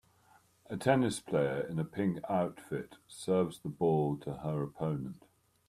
A 0.65 0.77
tennis 0.77 1.19
player 1.19 1.59
in 1.59 1.77
a 1.77 1.85
pink 1.85 2.17
outfit 2.27 2.95
serves 3.07 3.59
the 3.59 3.69
ball 3.69 4.17
to 4.21 4.37
her 4.37 4.63
opponent. 4.63 5.25